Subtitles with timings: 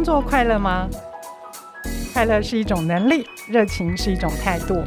[0.00, 0.88] 工作快乐吗？
[2.14, 4.82] 快乐是一种能力，热情是一种态度。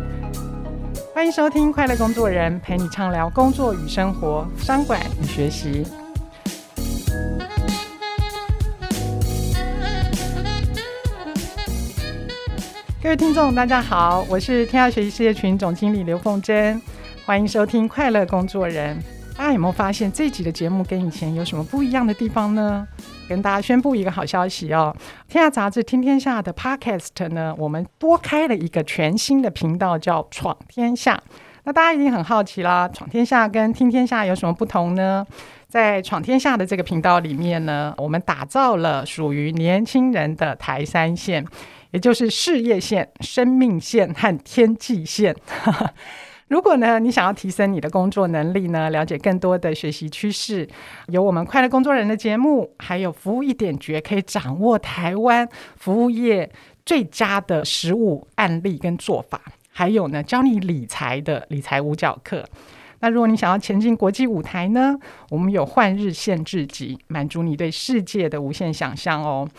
[1.14, 5.86] 欢迎收听《快乐工作人》，陪你畅聊工作与生活、商管与学习。
[13.04, 16.82] 各位听众，大家好，我是天下学习事业群总经理刘凤珍，
[17.24, 18.98] 欢迎收听《快乐工作人》。
[19.38, 22.88] 大家有没有发现这集的节目跟以前有什么不一样的地方呢？
[23.28, 24.96] 跟大家宣布一个好消息哦！
[25.28, 31.22] 天下杂志听天下的 Podcast 呢，我们多开了一个全新的频道，叫“闯天下”。
[31.66, 35.26] 那大家一定很好奇啦，“闯天下”跟“听天下”有什么不同呢？
[35.68, 41.46] 在“闯天下”的这个频道里面呢，我们打造了属于年轻人的台三线，
[41.92, 45.34] 也就是事业线、生命线和天际线。
[46.54, 50.70] 如果呢，你想要提升你的工作能力呢，了解更多的学习趋势，
[51.08, 56.48] 有我们快乐工作人的节目，还有服务一点绝，可以掌握台湾服务业
[56.86, 59.42] 最佳的实务案例跟做法，
[59.72, 62.46] 还有呢，教你理财的理财五角课。
[63.00, 64.96] 那如果你想要前进国际舞台呢，
[65.32, 69.50] 我们有换日线制级，满足你对世界的无限想象哦。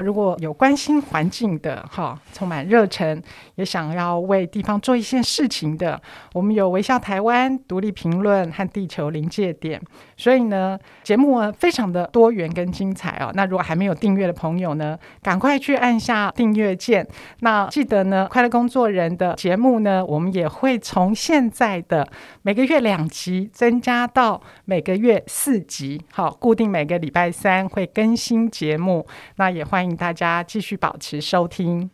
[0.00, 3.22] 如果有关心环境的哈，充满热忱，
[3.56, 6.00] 也想要为地方做一些事情的，
[6.32, 9.80] 我们有微笑台湾、独立评论和地球临界点。
[10.16, 13.30] 所以呢，节目非常的多元跟精彩哦。
[13.34, 17.06] 那如果还没有订阅的朋友呢，赶快去按下订阅键。
[17.40, 22.08] 那记得呢，快乐工作人的节目呢，我们也会从现在的
[22.40, 29.06] 每个月两集增加到每个月四集，好，固定每个礼拜三会更新节目。
[29.36, 29.89] 那也欢迎。
[29.96, 31.90] 大家继续保持收听。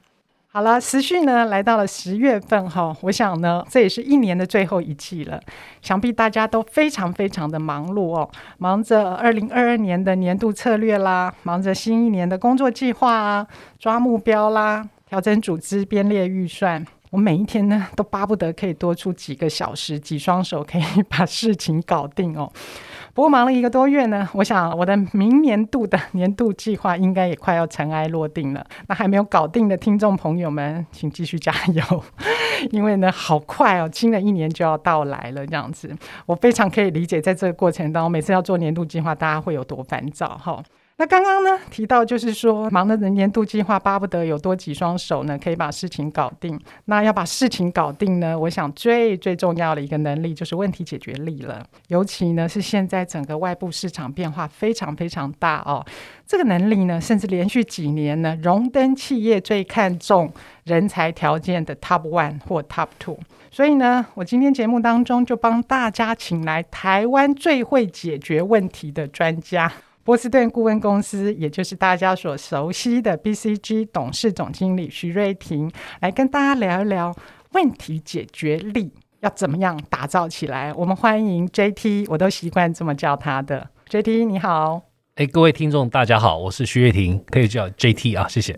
[0.48, 5.38] 好了，时序呢来到了十月份哈，我想呢这也是一年的最后一季了，
[5.82, 13.46] 想必大家都非常非常的忙碌哦，忙着二零二二年的年度策略啦，忙着新一年的工作计划啊，
[13.78, 16.82] 抓目标啦，调整组织，编列预算。
[17.10, 22.50] 我每一天呢都巴不得可以多出几个小时，几双手可以 把事情搞定哦。
[23.16, 28.62] 不过忙了一个多月呢，我想我的明年度的年度计划应该也快要尘埃落定了。
[28.88, 32.04] 那还没有搞定的听众朋友们，请继续加油，
[32.72, 35.46] 因为呢，好快哦，新的一年就要到来了。
[35.46, 35.90] 这样子，
[36.26, 40.62] 我非常可以理解，在这个过程当中，每次要做年度计划，大家会有多烦躁哈。
[40.98, 46.58] 那刚刚呢提到，就是说忙的人年度计划，巴不得有多几双手呢，可以把事情搞定。
[46.86, 51.62] 那要把事情搞定呢，我想最最重要的一个能力就是问题解决力了。
[51.88, 55.84] 尤其呢是现在整个外部市场变化非常非常大哦，
[56.26, 60.32] 这个能力呢，甚至连续几年呢荣登企业最看重
[60.64, 63.18] 人才条件的 Top One 或 Top Two。
[63.50, 69.70] 所以呢，我今天节目当中就帮大家请来台湾最会解决问题的专家。
[70.06, 75.68] 波士顿顾问公司，也就是大家所熟悉的 BCG 董事总经理徐瑞婷，
[76.00, 77.12] 来跟大家聊一聊
[77.54, 80.72] 问题解决力要怎么样打造起来。
[80.74, 84.82] 我们欢迎 JT，我都习惯这么叫他的 JT，你好。
[85.16, 88.56] 哎，各位听众，大家好，我是徐瑞婷，可以叫 JT 啊，谢谢。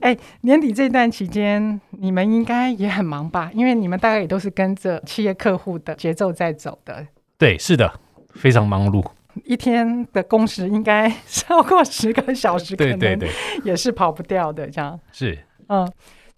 [0.00, 3.52] 哎，年底这段期间，你们应该也很忙吧？
[3.54, 7.06] 因为你们大概也都是跟着企业客户的节奏在走的。
[7.38, 8.00] 对，是的，
[8.34, 9.06] 非常忙碌。
[9.44, 13.18] 一天的工时应该超过十个小时，可能
[13.64, 14.68] 也是跑不掉的。
[14.68, 15.38] 这样是
[15.68, 15.90] 嗯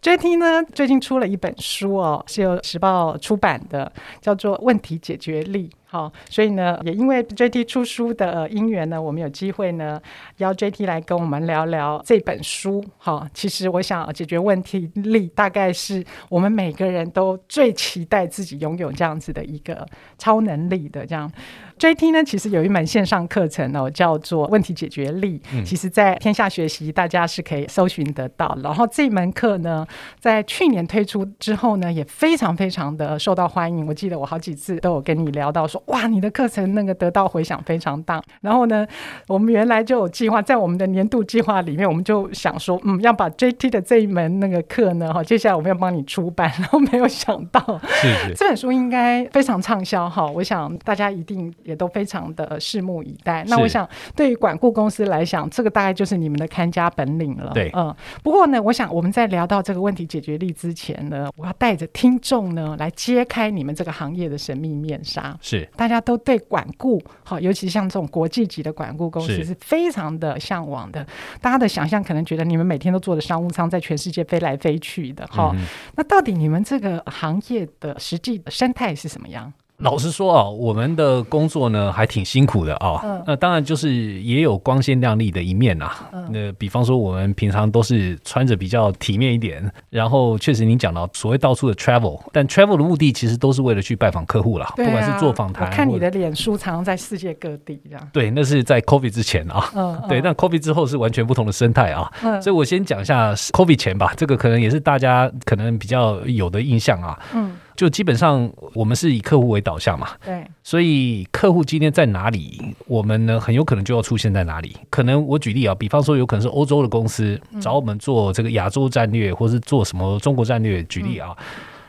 [0.03, 5.69] ，JT 呢最近出了一本书哦，是由时报出版的，叫做《问题解决力》。
[5.91, 10.01] 好，所以呢，也因为 JT 出书的因缘呢，我们有机会呢
[10.37, 12.81] 邀 JT 来跟我们聊聊这本书。
[12.97, 19.85] 好，其实我想解决问题力，大概是我们每个人都最期待自己拥有这样子的一个
[20.17, 21.29] 超能力的这样。
[21.77, 25.39] JT 呢，其实有一门线上课程哦，叫做《问题解决力》。
[25.53, 28.57] 嗯，其实，在天下学习，大家是可以搜寻得到。
[28.63, 29.85] 然后这门课呢，
[30.19, 33.87] 在去年推出之后呢，也非常非常的受到欢迎。
[33.87, 38.23] 我记得我好几次都有跟你聊到说，哇，你的课程那个得到回响非常大。
[38.41, 38.87] 然后呢，
[39.27, 46.51] 我们原来就有计划，在我们的年度计划里面，我们就想说，嗯，要把 JT 的这一门那个课呢，哈，接下来我们要帮你出版。
[46.59, 50.27] 然后没有想到，是是这本书应该非常畅销哈。
[50.27, 51.53] 我想大家一定。
[51.65, 53.45] 也都非常的拭目以待。
[53.49, 57.53] 那我想，对于管顾公司来讲，这个大概就是你们的看家本领了。
[57.55, 57.95] 对，嗯。
[58.23, 65.37] 不过呢，我想我们在聊到这个问题解决力之前呢，我要带着听众呢来揭开你们这个行业的神秘面纱。
[65.41, 71.07] 是，大家都对管顾，好，尤其像这种国际级的管顾公司是非常的向往的。
[71.41, 75.65] 大家的想象可能觉得你们每天都坐着商务舱在全世界飞来飞去的，哈、嗯。
[75.97, 79.53] 那到底你们这个行业的实际的生态是什么样？
[79.81, 83.01] 老实说啊，我们的工作呢还挺辛苦的啊。
[83.05, 83.93] 嗯、那当然就是
[84.23, 86.09] 也有光鲜亮丽的一面啊。
[86.13, 94.67] 嗯、那比方说我们平常都是穿着比较体面一点，然后确实您讲到所谓到处的 travel，但 travel 的目的其实都是为了去拜访客户啦。
[94.67, 98.09] 啊、不管是做访谈，看你的脸书常常在世界各地这样。
[98.13, 99.71] 对，那是在 COVID 之前啊。
[99.75, 99.91] 嗯。
[99.91, 102.11] 嗯 对，但 COVID 之后是完全不同的生态啊。
[102.23, 102.41] 嗯。
[102.43, 107.19] 所以我先讲一下 COVID 前吧，这个可能也是大家可能比较有的印象啊。
[107.35, 107.57] 嗯。
[107.81, 114.77] 就基本上我们是以客户为导向嘛，对，所以客户今天在哪里，我们呢很有可能就要出现在哪里。
[114.91, 120.83] 可能我举例啊，比方说有可能是欧洲的公司找我们做这个亚洲战略，或是做什么中国战略。
[120.85, 121.35] 举例啊，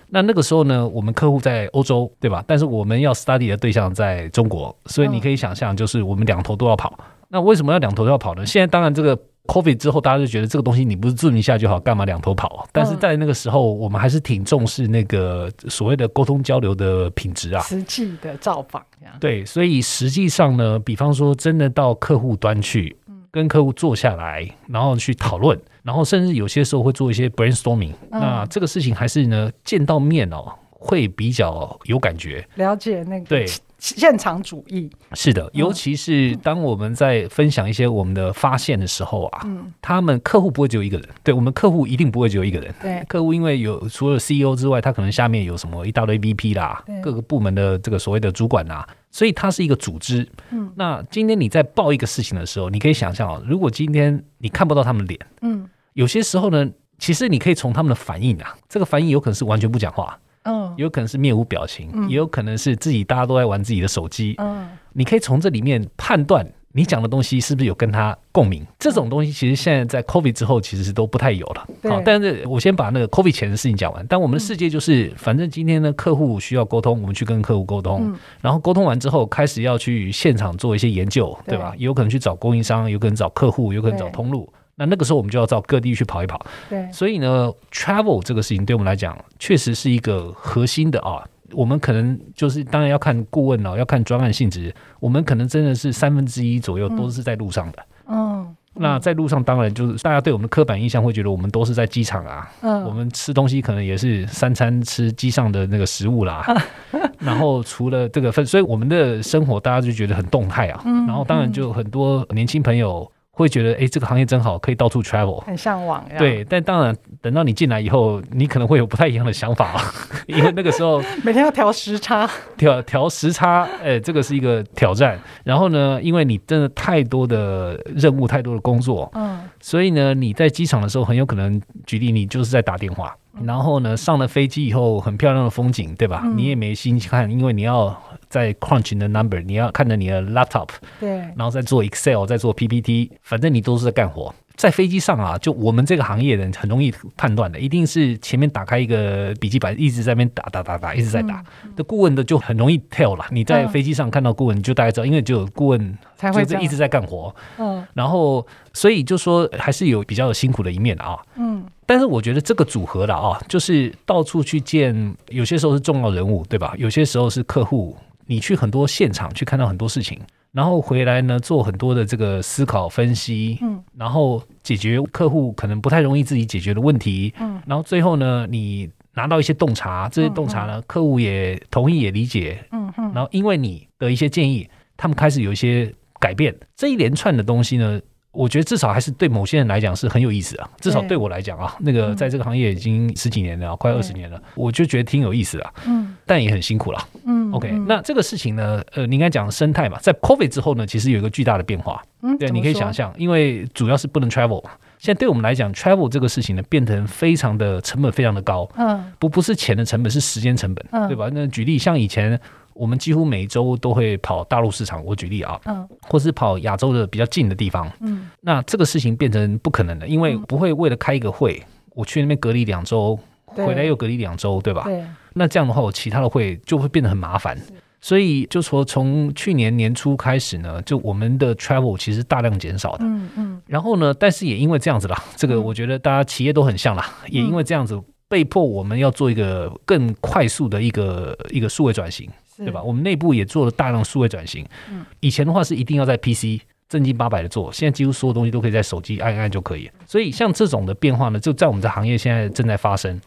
[0.07, 2.41] 那那个时候呢，我们客户在欧洲，对吧？
[2.47, 6.97] 但是我们要 study 的对象在中国，所以你可以想象，就是我们两头都要跑。
[7.27, 8.45] 那为什么要两头都要跑呢？
[8.45, 9.19] 现在当然这个。
[9.47, 12.67] COVID 之后，大家就觉得这个东西你不是 Zoom 一下就好，干嘛两头跑？
[12.71, 19.15] 但是在那个时候，我们还是挺重视那个所谓的沟通交流的品质啊，实际的造访这样。
[19.19, 22.95] 对，所以实际上呢，比方说真的到客户端去，
[23.31, 27.93] 跟客户坐下来，然后去讨论，然后甚至有些时候会做一些 brainstorming。
[28.09, 33.45] 那这个事情还是呢，见到面哦，会比较有感觉，了解那个对。
[33.81, 34.89] 现场主义。
[35.13, 50.29] 是的，尤其是当我们在分享一些我们的发现的时候啊，嗯，他们客户不会只有一个人，对，我们客户一定不会只有一个人，对，客户因为有除了 CEO 之外，他可能下面有什么一大堆 VP 啦，各个部门的这个所谓的主管呐，所以它是一个组织。
[50.51, 56.69] 嗯，那今天你在报一个事情的时候，你可以想象啊，如果今天你看不到他们的脸，嗯，有些时候呢，
[56.99, 60.19] 其实你可以从他们的反应啊，这个反应有可能是完全不讲话。
[60.43, 64.35] 嗯，有可能是面无表情，嗯、也有可能是自己大家都在玩自己的手机。
[64.37, 68.63] 嗯，你可以从这里面判断你讲的东西是不是有跟他共鸣。
[68.63, 71.67] 嗯、这种东西其实现在在 COVID 之后其实是都不太有了。
[71.81, 74.05] 对好，但是我先把那个 COVID 前的事情讲完。
[74.07, 78.01] 但我们的世界就是，嗯、反正今天呢，客户需要沟通，我们去跟客户沟通。
[78.03, 81.73] 嗯、然后沟通完之后，开始要去现场做一些研究，对，对吧？
[81.77, 84.51] 有可能去找供应商，有可能找客户，有可能找通路。
[84.81, 91.23] 那那个时候我们就要到各地去跑一跑，对，所以呢，travel 这个事情对我们来讲确实是一个核心的啊。
[91.53, 94.73] 我们可能就是当然要看顾问了，要看专案性质。
[94.99, 98.55] 我们可能真的是三分之一左右都是在路上的，嗯。
[98.73, 102.83] 那在路上当然就是大家对我们的刻板印象会觉得我们都是在机场啊，嗯。
[102.85, 106.43] 我们吃东西可能也是三餐吃机上的那个食物啦。
[107.19, 110.81] 然后除了这个分，所以我们的生活大家就觉得很动态啊。
[111.05, 113.11] 然后当然就很多年轻朋友。
[113.31, 116.03] 会觉得哎，这个行业真好，可以到处 travel，很向往。
[116.17, 119.81] 对，但当然，等到你进来以后，你可能会有不太一样的想法，
[120.27, 125.19] 因为那个时候 每天要调时差，调调时差，哎，这个是一个挑战。
[125.43, 133.15] 然后呢，因为你真的太多的任务，太多的工作，嗯，所以呢，你在机场的时候，很有可能举例，你就是在打电话。
[133.43, 136.21] 然后呢，上了飞机以后，很漂亮的风景，对吧？
[136.25, 137.95] 嗯、你也没心情看，因为你要
[138.27, 140.67] 在 crunch 的 number，你要看着你的 laptop，
[140.99, 144.33] 对，然后再做 Excel，再做 PPT，反正你都是在干活。
[144.55, 151.37] 在飞机上啊，就我们这个行业的人很容易判断的，一定是前面打开一个笔记本，一直在那边打打打打，一直在打。
[151.37, 151.43] 的、
[151.77, 153.25] 嗯、顾问的就很容易 tell 了。
[153.31, 157.33] 你在飞机上看到顾问，你就大概知道，因为就有顾问才会一直在干活。
[157.57, 161.17] 嗯，然后所以就说还是有比较辛苦的一面啊。
[161.35, 166.73] 嗯，但是我觉得这个组合的啊，就是到处去见，有些时候是重要人物，对吧？
[166.77, 167.97] 有些时候是客户，
[168.27, 170.19] 你去很多现场去看到很多事情。
[170.51, 187.99] 然后回来呢，做很多的这个思考分析，嗯，然后解决客户可能不太容易自己解决的问题，嗯，然后最后呢，你拿到一些洞察，这些洞察呢，客户也同意也理解，嗯嗯，然后因为你的一些建议，他们开始有一些改变，这一连串的东西呢。
[188.31, 191.17] 我觉得至少还是对某些人来讲是很有意思啊，至少对。
[191.21, 204.63] 我来讲啊，那个在这个行业已经十几年了，快二十年了，我就觉得挺有意思的，嗯，但也很辛苦了，嗯，OK，那这个事情呢，呃，你应该讲生态嘛，在 COVID 之后呢，其实有一个巨大的变化，嗯，对，你可以想象，因为主要是不能 travel，
[204.97, 211.29] 现在对我们来讲，travel 这个事情呢，变成非常的成本非常的高，嗯，不不是钱的成本，是时间成本，嗯，对吧？
[211.31, 212.39] 那举例像以前。
[212.73, 221.61] 我们几乎每周都会跑大陆市场，我举例啊，嗯，或是跑亚洲的比较近的地方，嗯，那这个事情变成不可能的，因为不会为了开一个会，
[221.93, 224.83] 我去那边隔离两周，回来又隔离两周，对吧？
[224.85, 227.57] 对，那这样的话，我其他的会就会变得很麻烦，
[227.99, 242.29] 所以就说从去年年初开始呢，就我们的 travel 其实大量减少的，嗯嗯，然后呢，但是也因为这样子啦，这个我觉得大家企业都很像啦，也因为这样子被迫我们要做一个更快速的一个一个数位转型。
[242.65, 242.81] 对吧？
[242.81, 244.65] 我们内部也做了大量数位转型。
[244.89, 249.89] 嗯，以前的话是一定要在 PC 正经八百的做，现在几乎所有东西都可以在手机按一按就可以。
[250.05, 253.19] 所以像这种的变化呢，就在我们这行业现在正在发生。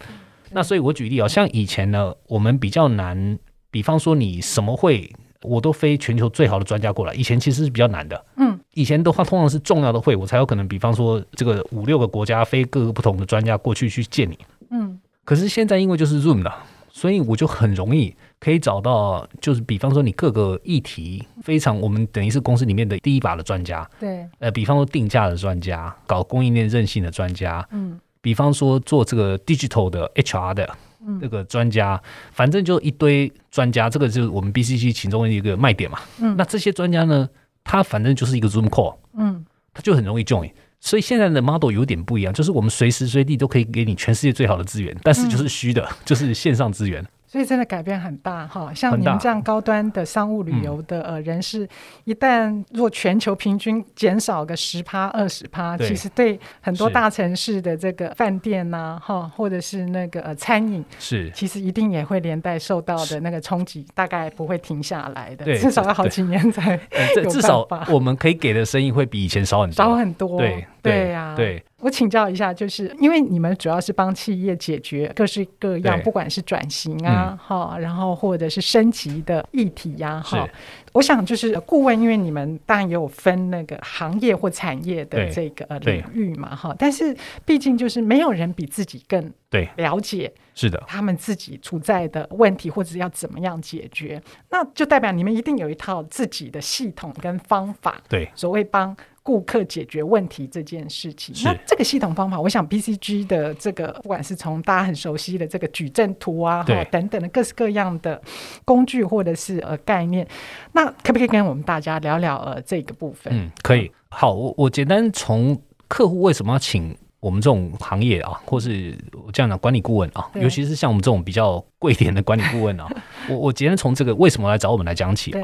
[0.51, 3.39] 那所以我举例啊，像以前呢，我们比较难
[3.71, 5.11] 比方说你什么会，
[5.43, 7.13] 我都飞全球最好的专家过来。
[7.15, 14.39] 以前其实是比较难的，嗯，以前的话通常是重要的会，我才有可能，比方说这个五六个国家飞各个不同的专家过去去见你，
[14.71, 15.01] 嗯。
[15.25, 16.55] 可是现在因为就是 Zoom 了，
[16.93, 30.77] 所以我就很容易可以找到，就是比方说你各个议题非常，我们等于是公司里面的第一把的专家，对，呃，比方说定价的专家，搞供应链韧性的专家，嗯，比方说做这个 digital 的 HR 的
[31.21, 37.29] 这个专家，反正就一堆专家，这个就是我们 BCC 其中的一个卖点嘛，嗯，那这些专家呢，
[37.63, 40.51] 他反正就是一个 Zoom call，嗯，他就很容易 join。
[40.81, 47.03] 所以现在的 model 有点不一样，就是我们随时随地都可以给你全世界最好的资源，但是就是虚的，嗯、就是线上资源。
[47.35, 51.69] 所以真的改变很大哈，像你们这样高端的商务旅游的呃人士，
[52.05, 61.29] 一旦若全球平均减少个十趴二十趴，其实对很多大城市的这个饭店呐哈，或者是那个呃餐饮，是。
[61.33, 66.79] 其实一定也会连带受到的那个冲击，大概不会停下来的，至少要好几年才
[67.17, 67.29] 有。
[67.29, 70.39] 至少我们可以给的生意会比以前少很多，少很多。
[70.39, 71.63] 对对呀，对。
[71.81, 80.49] 我请教一下，就是因为你们主要是帮企业解决各式各样，不管是转型啊，哈、嗯，然后或者是升级的议题呀、啊，哈。
[80.95, 86.75] 我想就是顾问，因为你们当然也有分那个行业或产业的这个领域嘛，哈。
[86.79, 87.15] 但是
[87.45, 98.97] 毕竟就是没有人比自己更对了解，是的，他们自己处在的问题或者要怎么样解决，那就代表你们一定有一套自己的系统跟方法，对，所谓帮。
[99.25, 108.21] 顾客解决问题这件事情，那这个系统方法，我想 BCG 的这个，不管是从大家很熟悉的这个矩阵图啊，哈等等的各式各样的
[108.67, 110.29] 工具或者是呃概念，
[110.73, 113.33] 那可不可以跟我们大家聊聊呃这个部分？
[113.35, 113.91] 嗯，可以。
[114.11, 122.87] 好，我我简单从客户为什么要请我们这种行业啊，或是我这样的管理顾问啊，尤其是像我们这种比较贵一点的管理顾问啊，
[123.31, 125.41] 我我简单从这个为什么来找我们来讲起啊。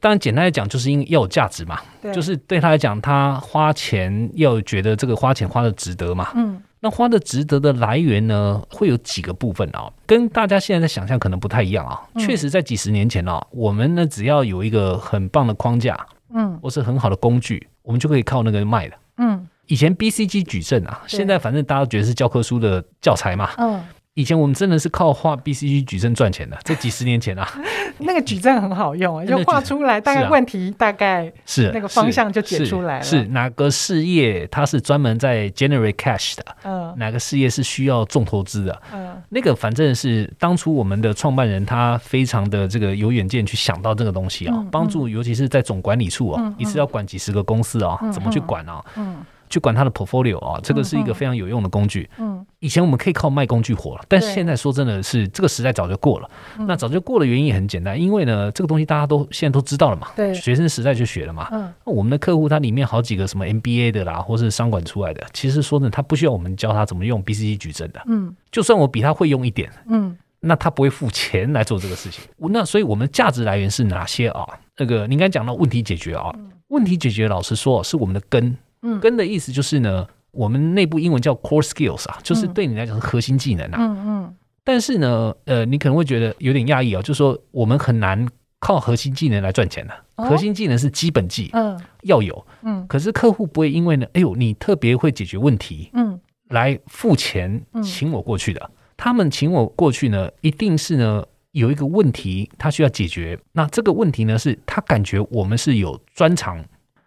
[0.00, 1.80] 当然，简单来讲，就是因为要有价值嘛，
[2.12, 6.30] 就是对他来讲，他花钱要觉得这个花钱花的值得嘛。
[6.34, 12.00] 嗯，那花的值得的来源呢，会有几个部分啊，跟大家现在的想象可能不太一样啊。
[12.18, 15.98] 确实，在几十年前啊，我们呢只要有一个很棒的框架，
[16.34, 18.96] 嗯，或是很好的工具，我们就可以靠那个卖的。
[19.18, 23.50] 嗯，以前 BCG 矩阵啊，现在反正大家觉得是教科书的教材嘛。
[23.58, 23.82] 嗯。
[24.16, 27.46] 以前我们真的是靠画 BCG 矩阵赚钱的，这几十年前啊，
[28.00, 33.04] 那个矩阵很好用啊， 就画出来，大概问题大概是那个方向就解出来了。
[33.04, 36.44] 是哪个事业它是专门在 generate cash 的？
[36.64, 38.82] 嗯，哪个事业是需要重投资的？
[38.94, 48.82] 嗯，那个反正是当初我们的创办人他非常的这个有远见去想到这个东西啊，帮助尤其是在总管理处啊，一次要管几十个公司啊，怎么去管啊？
[48.96, 49.16] 嗯。
[49.48, 52.08] 去管他的 portfolio 啊，这个是一个非常有用的工具。
[52.18, 56.30] 嗯，以前我们可以靠卖工具活了，但是现在说真的是这个时代早就过了。
[56.60, 60.08] 那早就过的原因也很简单，因为呢，这个东西大家都现在都知道了嘛。
[60.16, 61.48] 对，学生时代就学了嘛。
[61.52, 68.02] 嗯，那我们的客户他里面好几个什么 MBA 的啦，或是商管出来的，其实说真的，他不需要我们教他怎么用 BCG 矩阵的。
[68.06, 72.24] 嗯，就算我比他会用一点，嗯，那他不会付钱来做这个事情。
[72.38, 74.44] 那所以我们价值来源是哪些啊？
[74.78, 76.34] 那个你刚才讲到问题解决啊，
[76.68, 78.56] 问题解决，老实说是我们的根。
[79.00, 83.76] 根的意思就是呢，我们内部英文叫 core skills 啊，就是对你来讲是核心技能啊。
[83.78, 84.36] 嗯嗯。
[84.62, 88.26] 但是呢，呃，你可能会觉得有点讶异哦，就是说我们很难
[88.58, 89.94] 靠核心技能来赚钱的。
[90.16, 92.46] 核心技能是基本技，嗯，要有。
[92.62, 92.84] 嗯。
[92.88, 96.18] 可是客户不会因为呢，哎呦，你特别会解决问题，嗯，
[96.48, 98.70] 来付钱请我过去的。
[98.96, 103.38] 他们请我过去呢，一定是呢有一个问题他需要解决。
[103.52, 106.64] 那这个问题呢，是他感觉我们是有专长。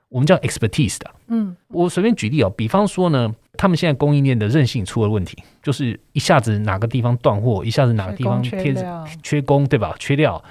[0.10, 9.96] 我们叫 expertise 的，嗯，我随便举例哦，比方说呢，他们现在供应链的韧性出了问题，就是一下子哪个地方断货，一下子哪个地方贴着缺工，对吧？
[10.00, 10.44] 缺料，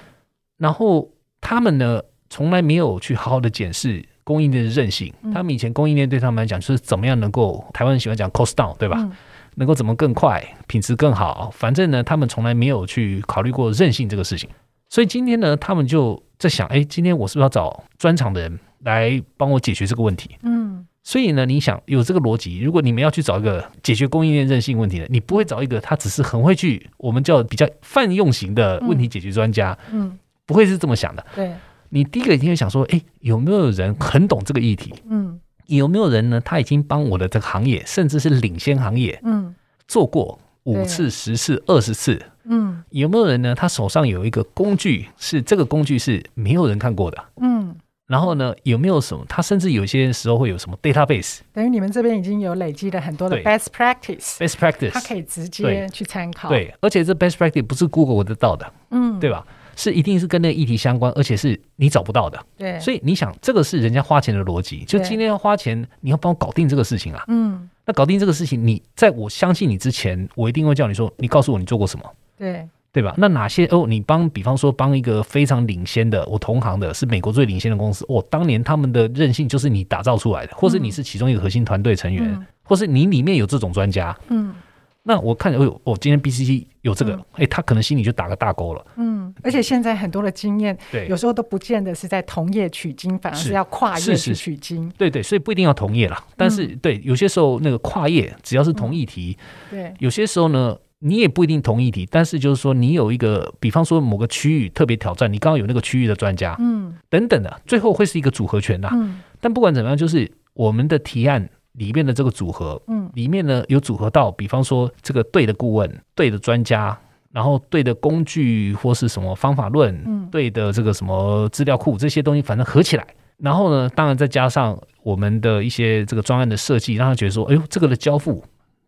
[0.59, 1.09] 然后
[1.41, 2.01] 他们呢，
[2.31, 5.13] 从来没有去好好的检视供应链的韧性。
[5.35, 9.11] 他们以前供应链对他们来讲，就是怎么样能够，台湾人喜欢讲 cost down，对吧？
[9.57, 14.49] 能够怎么更快，品质更好，反正呢，他们从来没有去考虑过韧性这个事情。
[14.89, 18.59] 所以今天呢，他们就在想，哎，今天我是不是要找专长的人？
[18.85, 20.37] 来帮我解决这个问题。
[20.43, 29.77] 嗯，所以呢，你想有这个逻辑，如果你们要去找一个解决供应链韧性问题的，你不会找一个他只是很会去我们叫比较泛用型的问题解决专家。
[29.91, 30.17] 嗯，
[30.47, 31.27] 不会是这么想的。
[31.35, 31.53] 对，
[31.89, 34.95] 你第一个一定会想说，哎，有没有人很懂这个议题？
[35.11, 36.41] 嗯，有没有人呢？
[36.41, 39.53] 他已经帮我的这个行业，甚至是领先行业，嗯，
[39.89, 42.21] 做过五次、十次、二十次。
[42.45, 43.55] 嗯，有没有人呢？
[43.55, 47.25] 他手上有一个工具，是这个工具是没有人看过的。
[47.41, 47.75] 嗯。
[48.07, 49.23] 然后呢，有没有什么？
[49.29, 51.41] 他甚至有些时候会有什么 database？
[51.53, 54.37] 等于你们这边已经有累积了很多的 best practice。
[54.39, 56.49] best practice，他可以直接去参考。
[56.49, 59.47] 对，而且这 best practice 不是 Google 得到的，嗯，对吧？
[59.77, 62.43] 是一定是跟那个议题相关，而且是你找不到的。
[62.57, 67.23] 对，所以你想，这个是人家花钱的逻辑，就今天要花钱，你要帮我搞定这个事情啊。
[67.29, 72.05] 嗯，那搞定这个事情，你在我相信你之前，我一定会叫你说，你告诉我你做过什么。
[72.37, 72.69] 对。
[72.91, 73.15] 对吧？
[73.19, 73.87] 那哪些哦？
[73.87, 84.55] 你帮，比方说帮一个非常领先的，我同行的是美国最领先的公司，哦，当年他们的韧性就是你打造出来的，或是你是其中一个核心团队成员，嗯、或是你里面有这种专家，嗯，
[85.03, 99.37] 那我看，哎呦，我今天 BCC 有这个，哎、嗯，他可能心里就打个大勾了，嗯，而且现在很多的经验，对，有时候都不见得是在同业取经，反而是要跨业去取经，对对，所以不一定要同业啦，但是、嗯、对，有些时候那个跨业只要是同议题，
[99.71, 100.77] 嗯、对，有些时候呢。
[101.01, 108.89] 你也不一定同议题，但是就是说，你有一个，比方说某个区域特别挑战，你刚刚有那个区域的专家，嗯，等等的，最后会是一个组合拳呐。
[108.93, 116.99] 嗯，但不管怎么样，就是我们的提案里面的这个组合，嗯，里面呢有组合到，比方说这个对的顾问、对的专家，
[117.33, 123.07] 然后对的工具或是什么方法论，嗯，对的这个什么资料库这些东西，反正合起来，
[123.39, 128.45] 然后呢，当然再加上我们的一些这个专案的设计，让他觉得说，哎呦，这个的交付。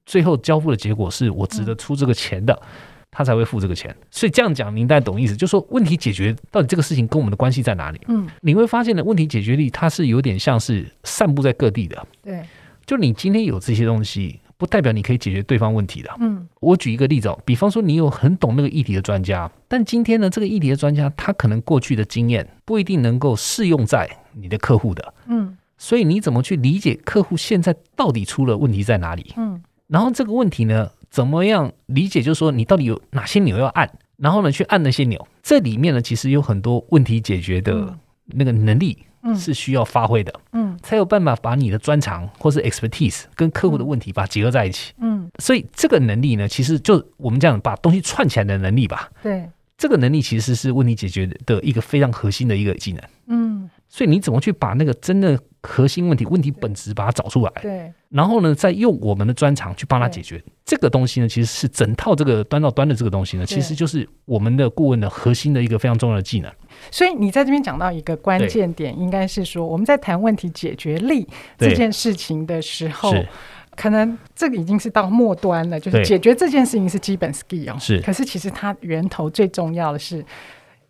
[0.06, 2.61] 最后交付的结果是我值得出这个钱的，
[3.12, 3.94] 他才会付这个钱。
[4.11, 8.00] 所以这样讲，您大概懂意思，就是说问题解决到底这个事情跟我们的关系在哪里？
[8.09, 12.04] 嗯，你会发现呢，问题解决力它是有点像是散布在各地的。
[12.25, 12.42] 对，
[12.90, 16.11] 就你今天有这些东西，不代表你可以解决对方问题的。
[16.18, 25.14] 嗯，我举一个例子哦，比方说你有很懂那个议题的专家，但今天呢，这个议题的专家他可能过去的经验不一定能够适用在你的客户的。
[25.28, 29.32] 嗯，所以你怎么去理解客户现在到底出了问题在哪里？
[29.37, 29.62] 嗯。
[29.87, 32.20] 然后这个问题呢，怎么样理解？
[32.20, 35.28] 就是说，你到底有哪些钮要按，然后呢，去按那些钮。
[35.44, 38.99] 这里面呢，其实有很多问题解决的那个能力，
[39.37, 66.50] 是需要发挥的，嗯，才有办法把你的专长或是 expertise 跟客户的问题把它结合在一起，嗯，所以这个能力呢，其实就我们这样把东西串起来的能力吧，对，这个能力其实是问题解决的一个非常核心的一个技能，嗯，所以你怎么去把那个真的核心问题、问题本质把它找出来，对，然后呢，再用我们的专长去帮他解决这个东西呢，其实是整套这个端到端的这个东西呢，其实就是我们的顾问的核心的一个非常重要的技能。
[66.90, 71.26] 所以你在这边讲到一个关键点，应该是说我们在谈问题解决力
[71.58, 73.12] 这件事情的时候，
[73.76, 80.25] 可能这个已经是到末端了，就是解决这件事情是基本 skill，是，可是其实它源头最重要的是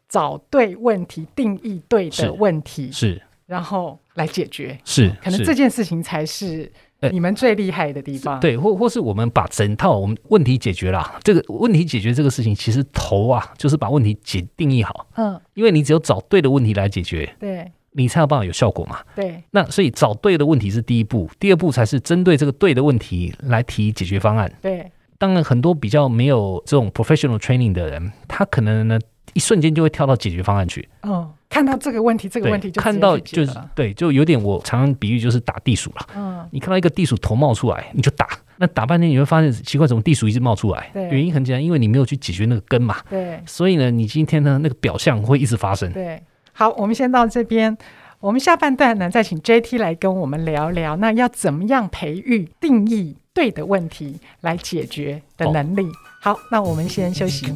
[0.08, 3.20] 找对问题，定义对的问题，是。
[3.46, 6.70] 然后来解决，是可能这件事情才是
[7.12, 8.38] 你们最厉害的地方。
[8.40, 15.06] 对，或或是我们把整套我们问题解决了，这个问题解决这个事情，其实头啊就是把问题解定义好。
[15.16, 18.98] 嗯，因为你只有找对的问题来解决，对，你才有办法有效果嘛。
[19.14, 24.52] 对，那所以找对的问题是第一步，第二步才是针对这个对的问题来提解决方案。
[24.60, 28.98] 对，当然很多比较没有这种 professional training 的人，他可能呢
[29.32, 30.88] 一瞬间就会跳到解决方案去。
[31.02, 31.30] 嗯。
[31.50, 36.06] 看到这个问题，这个问题就看到就是对，就有点我常常比喻就是打地鼠了。
[36.16, 40.88] 嗯，你看到一个地鼠头冒出来，你就打，那打半天你会发现奇怪，怎么地鼠一直冒出来？
[40.94, 42.96] 对，原因很简单，因为你没有去解决那个根嘛。
[43.10, 45.92] 对，所以呢，你今天呢那个表象会一直发生。
[45.92, 47.76] 对，好，我们先到这边，
[48.20, 55.88] 我们下半段呢再请 JT 来跟我们聊聊，那要怎么样培育定义对的问题来解决的能力。
[56.22, 57.52] 好，那我们先休息。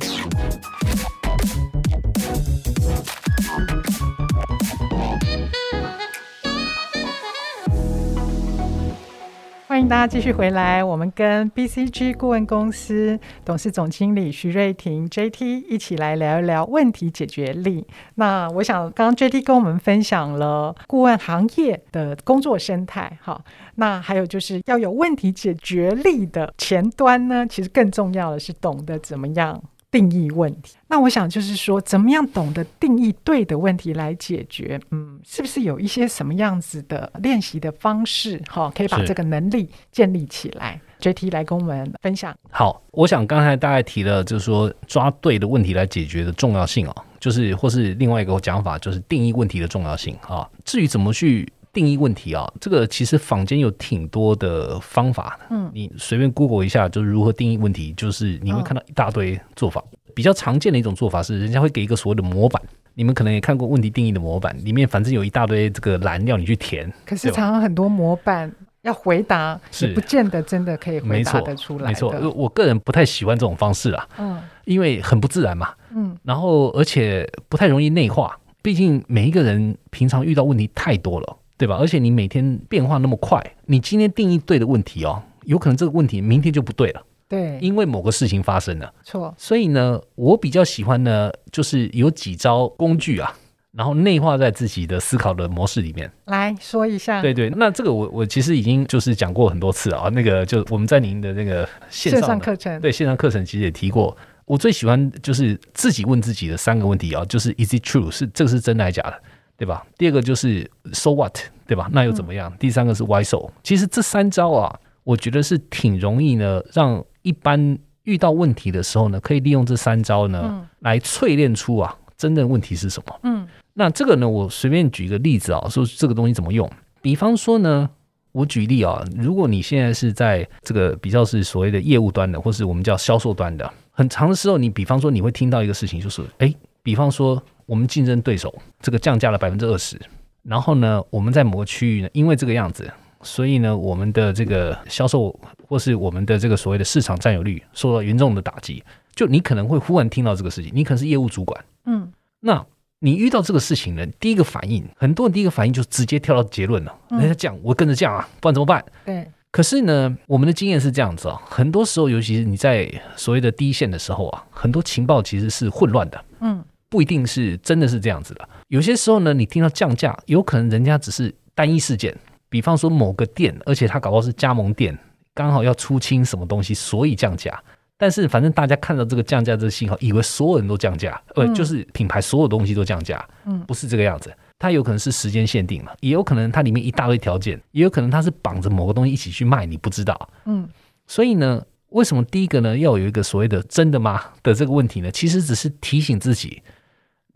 [9.66, 17.84] 欢迎大家继续回来，我们跟 BCG 顾问公司董事总经理徐瑞婷 JT 一起来聊一聊问题解决力。
[18.14, 23.42] 那我想，刚刚 JT 跟我们分享了顾问行业的工作生态，哈，
[23.74, 29.60] 那还有就是要有问题解决力的前端呢，其实更重要的是懂得怎么样。
[29.94, 34.80] 定义问题，那我想就是说，怎么样懂得定义对的问题来解决？
[34.90, 38.42] 嗯，是不是有一些什么样子的练习的方式？
[38.50, 40.80] 哈，可以把这个能力建立起来。
[41.00, 42.36] JT 来跟我们分享。
[42.50, 50.48] 好，我想刚才大概提了，就是说抓对的问题来解决的重要性啊，就是或是另外一个讲法，就是定义问题的重要性啊。
[50.64, 55.46] 至于怎么去定义问题啊，这个其实坊间有挺多的方法的。
[55.50, 59.84] 嗯，你随便 Google 一下，就是如何定义问题，就是你会看到一大堆做法。
[59.92, 62.62] 嗯、比较常见的一种做法是，人家会给一个所谓的模板。
[62.94, 66.90] 你们可能也看过问题定义的模板，里面反正有一大堆这个栏要你去填。
[67.04, 68.50] 可是常常很多模板
[68.82, 71.88] 要回答，是不见得真的可以回答得出来。
[71.88, 74.08] 没错，我个人不太喜欢这种方式啊。
[74.18, 75.74] 嗯，因为很不自然嘛。
[75.92, 81.36] 嗯，然后而且不太容易内化，毕竟每一个人平常遇到问题太多了。
[81.64, 81.76] 对吧？
[81.80, 87.02] 而且你每天变化那么快，你今天定义对的问题哦，有可能这个问题明天就不对了。
[87.26, 89.34] 对，因为某个事情发生了，错。
[89.38, 93.34] 所以呢，我比较喜欢呢，就是有几招工具啊，
[93.72, 96.12] 然后内化在自己的思考的模式里面。
[96.26, 97.22] 来说一下。
[97.22, 100.10] 对对，那这个我我其实已经就是讲过很多次啊。
[100.12, 104.14] 那个就我们在您的那个线上，课程，对线上课程其实也提过。
[104.44, 108.10] 我最喜欢就是自己问自己的三个问题啊，就是 Is it true？
[108.10, 109.14] 是这个是真的还是假的？
[109.56, 109.86] 对吧？
[109.96, 111.38] 第二个就是 So what？
[111.66, 111.88] 对吧？
[111.92, 112.50] 那又怎么样？
[112.52, 113.50] 嗯、第三个是 Why so？
[113.62, 123.20] 其实这三招啊，我觉得是挺容易呢，让一般遇到问题的时候呢，可以利用这三招呢，嗯、来淬炼出啊，真正问题是什么？
[123.22, 126.70] 嗯，那这个呢，我随便举一个例子啊，说这个东西怎么用？
[127.00, 127.88] 比方说呢，
[128.32, 137.42] 我举例啊，如果你现在是在这个比较是所谓的业务端的，或是我们叫销售端的，很长的时候，你比方说你会听到一个事情，就是哎，比方说。
[137.66, 139.98] 我们竞争对手这个降价了百分之二十，
[140.44, 145.34] 然后呢，我们在某个区域呢，因为这个样子，所以呢，我们的这个销售
[145.66, 148.84] 或是我们的这个所谓的市场占有率受到严重的打击。
[149.14, 152.66] 就你可能会忽然听到这个事情，你可能是业务主管，嗯，那
[152.98, 158.84] 你遇到这个事情呢，第一个反应，很多人第一个反应就直接跳到结论了，人家讲，我跟着降啊，不然怎么办？
[159.06, 159.26] 对。
[159.50, 166.62] 可是呢，我们的经验是这样子啊，很多时候，尤其是你在所谓的第一线的时候啊，很多情报其实是混乱的，嗯。
[166.90, 168.48] 不一定是真的是这样子的。
[168.74, 172.12] 有些时候呢，你听到降价，有可能人家只是单一事件，
[172.48, 174.98] 比方说某个店，而且他搞不好是加盟店，
[175.32, 177.56] 刚好要出清什么东西，所以降价。
[177.96, 184.36] 但是反正大家看到这个降价这个信号，以为所有人都降价，呃，就是品牌所有东西都降价，嗯，不是这个样子。
[184.58, 190.68] 它有可能是时间限定了，也有可能它里面一大堆条件，也有可能它是绑着某个东西一起去卖，你不知道，嗯。
[191.06, 195.12] 所以呢，为什么第一个呢要有一个所谓的真的吗的这个问题呢？
[195.12, 196.60] 其实只是提醒自己。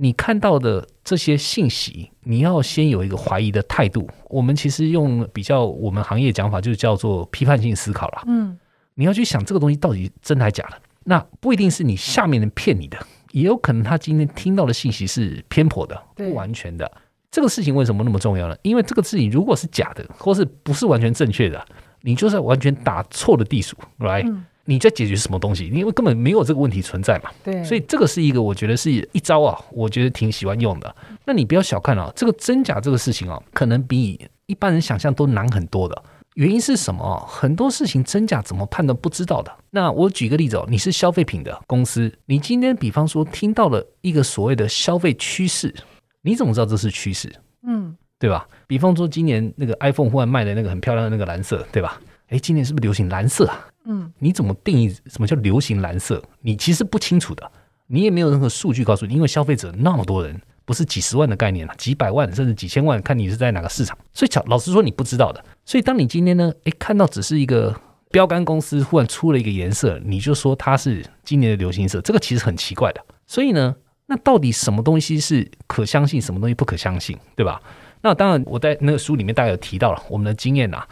[0.01, 4.09] 你看到的这些信息，你要先有一个怀疑的态度。
[4.29, 8.23] 我们其实用比较我们行业讲法，就叫做批判性思考了。
[8.29, 8.57] 嗯，
[8.95, 10.81] 你要去想这个东西到底真的还是假的。
[11.03, 12.97] 那不一定是你下面人骗你的，
[13.33, 16.89] 也有可能他今天听到的信息是偏颇的、不完全的。
[17.29, 18.57] 这个事情为什么那么重要呢？
[18.63, 21.67] 因为这个事情如果是假的，或是不是完全正确的，
[22.03, 24.23] 你就是完全打错的地鼠来。
[24.23, 24.41] Right?
[24.69, 25.67] 你在解决什么东西？
[25.69, 27.31] 因为根本没有这个问题存在嘛。
[27.43, 30.95] 对，所以这个是一个我觉得是一招啊，我觉得挺喜欢用的。
[31.25, 36.03] 那你不要小看啊，这个真假这个事情啊，可能比一般人想象都难很多的。
[36.35, 37.19] 原因是什么？
[37.27, 39.51] 很多事情真假怎么判断不知道的。
[39.71, 45.75] 那我举个例子哦，你是消费品的公司，你今天比方说听到了一个所谓的消费趋势，
[46.21, 47.35] 你怎么知道这是趋势？
[47.67, 48.47] 嗯，对吧？
[48.67, 51.99] 比方说今年那个 iPhone 忽然卖的那个很漂亮的那个蓝色，对吧？
[52.29, 53.67] 诶，今年是不是流行蓝色啊？
[53.87, 56.23] 嗯，你怎么定义什么叫流行蓝色？
[56.43, 57.51] 你其实不清楚的，
[57.87, 63.97] 你也没有任何数据告诉你，因为消费者那么多人，不是几十万的概念了，几百万甚至几千万，看你是在哪个市场。
[64.13, 65.43] 所以，老实说，你不知道的。
[65.65, 67.75] 所以，当你今天呢，诶，看到只是一个
[68.11, 73.03] 标杆公司忽然出了一个颜色，你就说它是今年的流行色，这个其实很奇怪的。
[73.27, 77.59] 所以呢，那到底什么东西是可相信，什么东西不可相信，对吧？
[78.03, 80.87] 那当然，我在那个书里面大概有提到了我们的经验呐。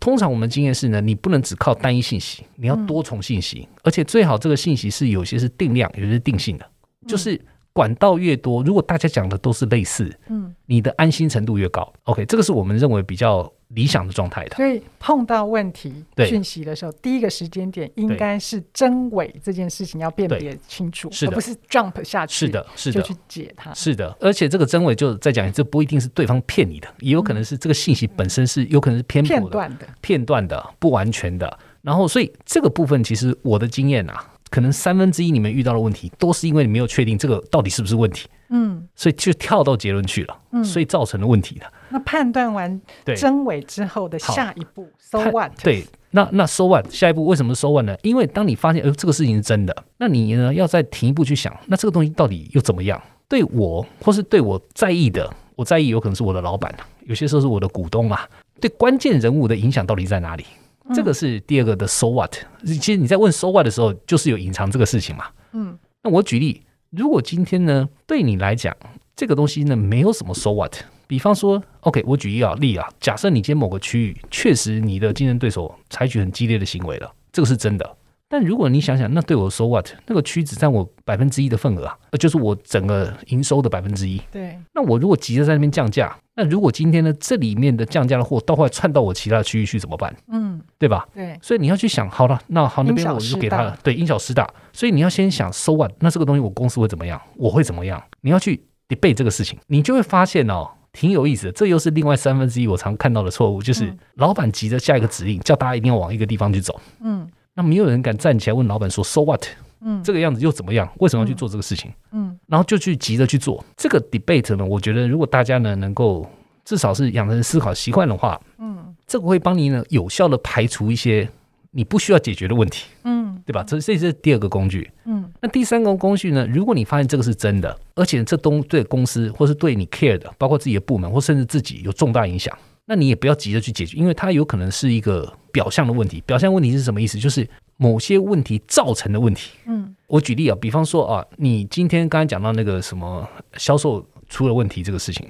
[0.00, 6.64] 通常我们经验是呢，你不能只靠单一信息，你要多重信息，嗯、而且最好这个信息是有些是定量，有些是定性的，
[7.02, 7.38] 嗯、就是
[7.80, 11.92] 管道越多，如果大家讲的都是类似，嗯，你的安心程度越高。
[12.04, 13.50] OK，这个是我们认为比较。
[13.70, 23.72] 理想的状态的，所以碰到问题讯息的时候，第一个时间点应该是真伪这件事情要辨别清楚，而不是 jump 下去，是的，是的，就去解它。
[23.72, 31.56] 是的，而且这个真伪就再讲一次，这不一定是对方骗你的，也有可能是这个信息本身是有可能是偏颇的、片段的、片段的、不完全的。
[31.82, 38.28] 然后，所以这个部分其实我的经验啊，可能三分之一你们遇到的问题，都是因为你没有确定这个到底是不是问题。
[38.52, 41.72] 嗯，所以就跳到结论去了，嗯，所以造成了问题的。
[41.88, 42.80] 那判断完
[43.16, 45.52] 真伪之后的下一步，so what？
[45.62, 46.90] 对，那那 so what？
[46.90, 47.96] 下一步为什么 so what 呢？
[48.02, 53.00] 因为当你发现，呃，这个事情是真的，那你呢要再停一步去想，那这个东西到底又怎么样？
[53.28, 58.28] 对我或是对我在意的，我在意有可能是我的老板，有些时候是我的股东啊，
[58.60, 60.44] 对关键人物的影响到底在哪里？
[60.90, 62.34] 嗯，这个是第二个的 so what？
[62.64, 65.24] 其实你在问 so what 的时候，就是有隐藏这个事情嘛。
[65.52, 66.62] 嗯，那我举例。
[66.90, 68.76] 如果今天呢，对你来讲，
[69.14, 70.74] 这个东西呢，没有什么 so what。
[71.06, 77.96] 比方说，OK，我举一啊例啊，假设你今天某个区域确实你的竞争对手采取很激烈的行为了，这个是真的。
[78.32, 79.88] 但如果你想想，那对我 so what？
[80.06, 84.22] 那个区只占我百分之一的份额啊，呃，就是我整个营收的百分之一。
[84.30, 84.56] 对。
[84.72, 90.14] 那我如果急着在那边降价，那如果今天呢，这里面的降价的货到后来窜到我其他的区域去怎么办？
[90.28, 91.08] 嗯，对吧？
[91.12, 91.36] 对。
[91.42, 93.76] 所以你要去想，好了，那好，那边我就给他了。
[93.82, 94.48] 对，因小失大。
[94.72, 95.90] 所以你要先想 so what？
[95.98, 97.20] 那这个东西我公司会怎么样？
[97.36, 98.00] 我会怎么样？
[98.20, 101.52] 你要去 debate 这个事情，你就会发现哦，挺有意思的。
[101.52, 106.80] 这又是另外三分之一我常看到的错误，就是老板急着下一个指令，叫大家一定要往一个地方去走。
[107.02, 107.28] 嗯。
[107.60, 109.44] 那没有人敢站起来问老板说 “So what？”
[109.82, 110.88] 嗯，这个样子又怎么样？
[110.98, 111.92] 为什么要去做这个事情？
[112.12, 114.64] 嗯，然后就去急着去做这个 debate 呢？
[114.64, 116.26] 我觉得如果大家呢能够
[116.64, 121.28] 至少是养成思考习惯的话，嗯，这个会帮你呢有效的排除一些
[121.70, 123.62] 你不需要解决的问题，嗯，对吧？
[123.62, 126.46] 这这是第二个工具，嗯，那第三个工具呢？
[126.46, 132.56] 如果你发现这个是真的，而且这东对公司或是对你 care 的，包括自己的部门或甚至自己有重大影响。
[132.90, 136.20] 那你也不要急着去解决，因为它有可能是一个表象的问题。
[136.26, 137.20] 表象问题是什么意思？
[137.20, 139.52] 就是某些问题造成的问题。
[139.66, 143.24] 嗯，我举例啊，比方说啊，你今天刚才讲到那个什么
[143.56, 145.24] 销售出了问题这个事情，